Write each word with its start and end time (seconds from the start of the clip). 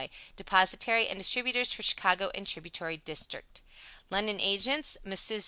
Depositary 0.35 1.07
and 1.07 1.19
Distributers 1.19 1.71
for 1.71 1.83
Chicago 1.83 2.31
and 2.33 2.47
tributary 2.47 2.97
district. 2.97 3.61
London 4.09 4.39
Agents: 4.39 4.97
Messrs. 5.03 5.39